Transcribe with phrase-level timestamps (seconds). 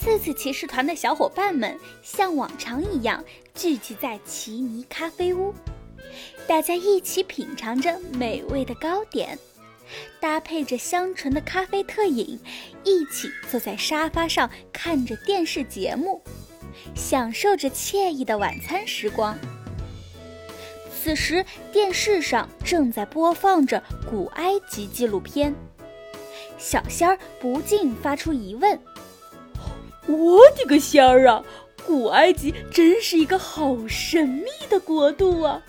[0.00, 3.22] 四次骑士团的小伙伴们像往常一样
[3.52, 5.52] 聚集在奇尼咖啡屋，
[6.46, 9.36] 大家一起品尝着美味的糕点，
[10.20, 12.38] 搭配着香醇的咖啡特饮，
[12.84, 16.22] 一起坐在沙发上看着电视节目，
[16.94, 19.36] 享受着惬意的晚餐时光。
[20.94, 25.52] 此时，电视上正在播放着古埃及纪录片，
[26.56, 28.78] 小仙儿不禁发出疑问。
[30.08, 31.44] 我的个仙儿啊！
[31.86, 35.62] 古埃及真是一个好神秘的国度啊！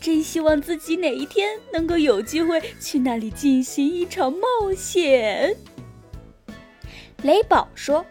[0.00, 5.56] 真希望自己哪一天能够有机会去那里进行一场冒险。
[7.22, 8.04] 雷宝说：“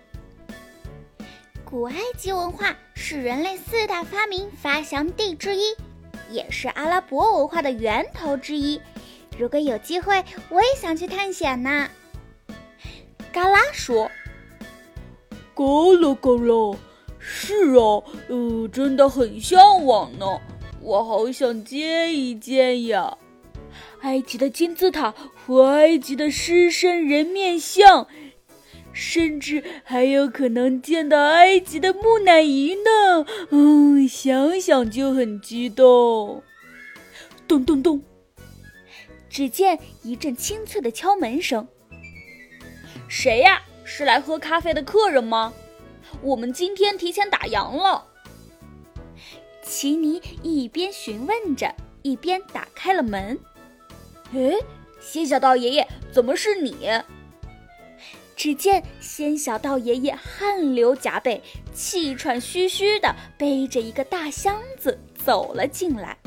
[1.64, 5.76] 古埃及文化是人类四大发明发祥地之一，
[6.30, 8.80] 也是阿拉伯文化的源头之一。
[9.38, 11.90] 如果有机会，我也想去探险呢。”
[13.34, 14.10] 嘎啦说。
[15.54, 16.78] 够了够了，
[17.20, 20.26] 是啊，呃，真的很向往呢，
[20.82, 23.18] 我好想见一见呀！
[24.02, 28.08] 埃及的金字塔和埃及的狮身人面像，
[28.92, 36.44] 甚至还有可能见到埃及的木乃伊呢，嗯，想想就很激动。
[37.48, 38.02] 咚咚咚，
[39.30, 41.68] 只见一阵清脆的敲门声，
[43.08, 43.62] 谁呀？
[43.84, 45.54] 是来喝咖啡的客人吗？
[46.22, 48.06] 我们今天提前打烊了。
[49.62, 53.40] 奇尼一边询问着，一边打开了门。
[54.34, 54.58] 诶，
[55.00, 56.76] 仙小道爷爷，怎么是你？
[58.36, 61.42] 只见仙小道爷爷汗流浃背、
[61.74, 66.18] 气喘吁吁地背着一个大箱子走了进来。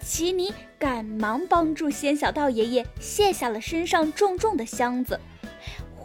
[0.00, 5.18] 奇尼赶忙帮助仙小道爷爷卸下了身上重重的箱子。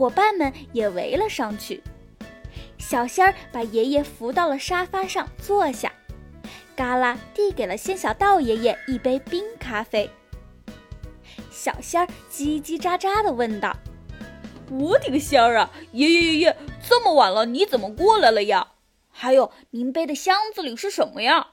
[0.02, 1.84] 伙伴们也围了上去，
[2.80, 5.94] 小仙儿把爷爷扶到了沙发上坐下，
[6.76, 10.10] 嘎啦递给了仙小道爷爷一杯冰咖啡。
[11.52, 13.78] 小仙儿叽叽喳喳地问道
[14.74, 18.72] ：“我的个仙儿啊，爷爷爷爷，这么晚了你怎么过来了呀？
[19.12, 21.50] 还有您背的箱子里是什么呀？”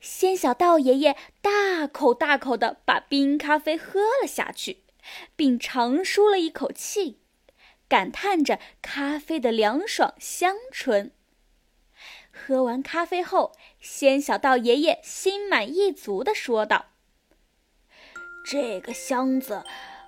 [0.00, 4.82] 仙小道爷爷大口大口地把冰咖啡喝了下去。
[5.36, 7.20] 并长舒了一口气，
[7.88, 11.12] 感叹着咖啡的凉爽香醇。
[12.30, 16.86] 喝完咖啡后，仙小道爷爷心满意足地说道
[18.46, 19.64] ：“这个箱子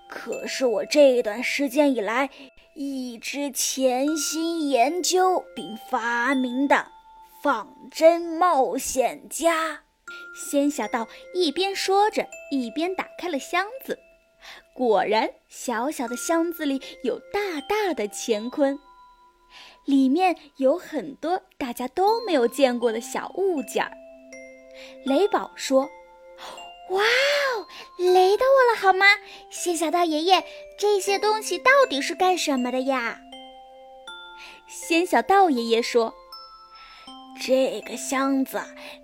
[0.09, 2.31] 可是我这段时间以来
[2.75, 6.87] 一直潜心研究并发明的
[7.43, 9.83] 仿真冒险家。”
[10.35, 13.99] 仙小道一边说着，一边打开了箱子。
[14.75, 18.79] 果然，小小的箱子里有大大的乾坤，
[19.85, 23.93] 里面有很多大家都没有见过的小物件儿。
[25.05, 25.91] 雷宝说
[26.91, 27.67] ：“哇哦，
[27.99, 29.07] 雷到我了好吗？
[29.51, 30.45] 仙小道爷爷，
[30.79, 33.21] 这些东西到底是干什么的呀？”
[34.67, 36.15] 仙小道爷爷说
[37.41, 38.61] ：“这个箱子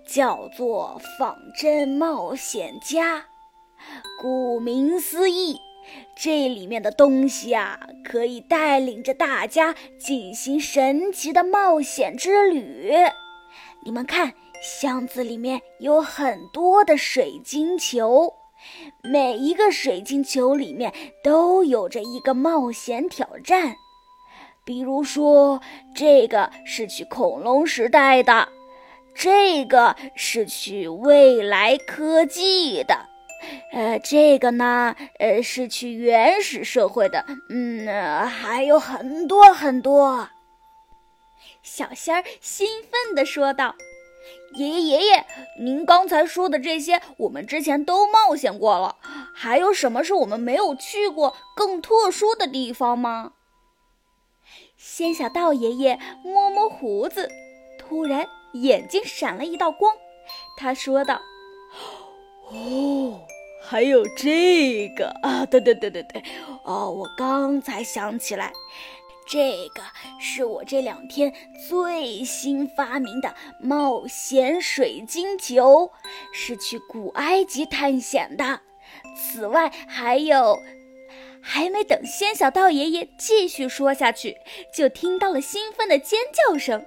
[0.07, 3.27] 叫做仿真冒险家。”
[4.19, 5.61] 顾名思义，
[6.13, 12.93] 这里面的东西啊，可以带领着大家进行神奇的冒险之旅。
[13.85, 18.33] 你们看，箱子里面有很多的水晶球，
[19.01, 20.93] 每一个水晶球里面
[21.23, 23.77] 都有着一个冒险挑战。
[24.65, 25.61] 比如说，
[25.95, 28.49] 这个是去恐龙时代的，
[29.15, 33.08] 这个是去未来科技的。
[33.71, 40.29] 呃，这个呢，呃，是去原始社会的，嗯，还有很多很多。
[41.61, 43.75] 小仙儿兴奋地说道
[44.55, 45.25] ：“爷爷爷爷，
[45.59, 48.97] 您刚才说的这些，我们之前都冒险过了，
[49.33, 53.33] 还有什么是我们没有去过更特殊的地方吗？”
[54.77, 57.29] 仙小道爷爷摸摸胡子，
[57.77, 59.93] 突然眼睛闪了一道光，
[60.57, 61.21] 他说道
[62.49, 63.21] ：“哦。”
[63.61, 66.23] 还有这个啊，对对对对对，
[66.63, 68.51] 哦，我刚才想起来，
[69.27, 69.83] 这个
[70.19, 71.31] 是我这两天
[71.67, 75.91] 最新发明的冒险水晶球，
[76.33, 78.61] 是去古埃及探险的。
[79.15, 80.57] 此外还有，
[81.43, 84.37] 还没等仙小道爷爷继续说下去，
[84.73, 86.83] 就听到了兴奋的尖叫声。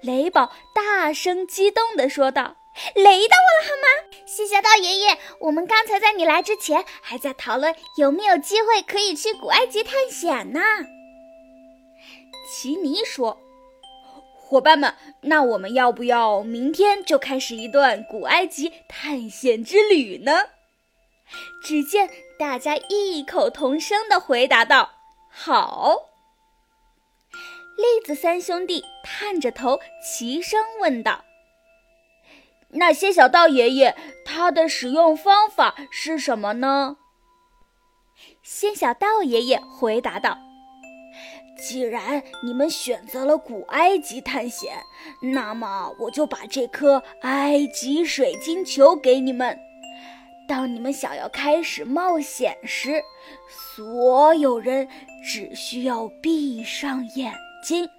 [0.00, 2.54] 雷宝大声激动地说道。
[2.94, 4.18] 雷到我了好吗？
[4.26, 10.60] 谢谢道爷爷，我们刚才在你来之前还在讨论有没有机会可以去古埃及探险呢。
[12.50, 13.38] 奇尼说
[14.36, 20.50] ：“伙伴们，那我们要不要明天就开始一段古埃及探险之旅呢？”
[21.62, 22.08] 只见
[22.38, 24.92] 大家异口同声地回答道
[25.28, 26.08] ：“好。”
[27.76, 31.24] 栗子三兄弟探着头齐声问道
[32.70, 36.96] ：“那些小道爷爷，它的使用方法是什么呢？”
[38.42, 40.38] 仙小道爷爷回答道
[41.58, 44.78] ：“既然你们选择了古埃及探险，
[45.34, 49.58] 那么我就把这颗埃及水晶球给你们。
[50.48, 53.02] 当你们想要开始冒险时，
[53.76, 54.88] 所有人
[55.24, 57.90] 只需要闭上眼。”睛，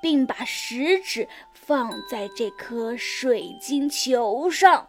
[0.00, 4.88] 并把食指放在这颗水晶球上，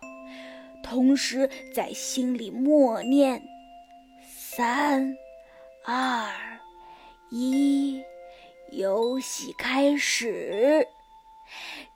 [0.84, 3.42] 同时在心里默念
[4.28, 5.16] ：“三、
[5.86, 6.30] 二、
[7.30, 8.02] 一，
[8.72, 10.88] 游戏开始。”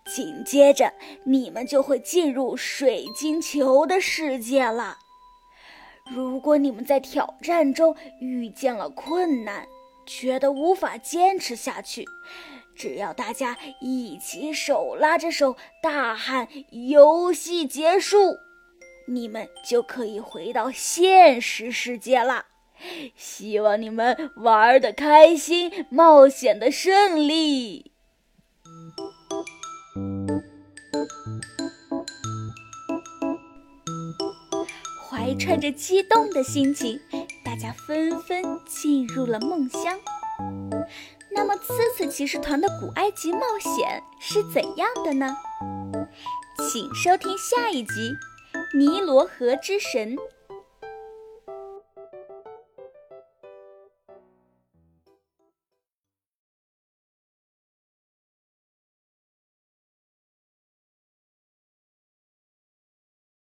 [0.05, 0.93] 紧接着，
[1.25, 4.97] 你们就会进入水晶球的世界了。
[6.05, 9.67] 如果你们在挑战中遇见了困难，
[10.05, 12.05] 觉得无法坚持下去，
[12.75, 16.47] 只要大家一起手拉着手，大喊
[16.89, 18.37] “游戏结束”，
[19.07, 22.45] 你们就可以回到现实世界了。
[23.15, 27.91] 希望你们玩的开心，冒险的顺利。
[35.07, 36.99] 怀揣着激动的心情。
[37.45, 39.99] 大家纷纷进入了梦乡。
[41.33, 45.35] 那么，刺刺骑士团的古埃及冒险是怎样的呢？
[46.57, 48.11] 请收听下一集
[48.77, 50.15] 《尼罗河之神》。